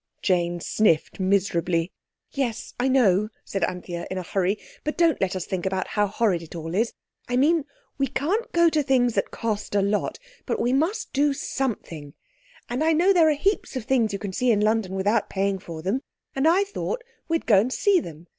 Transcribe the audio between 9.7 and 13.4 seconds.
a lot, but we must do something. And I know there are